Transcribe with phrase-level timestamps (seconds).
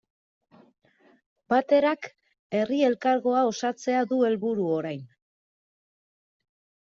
[1.53, 2.07] Baterak
[2.59, 5.05] Herri Elkargoa osatzea du helburu orain.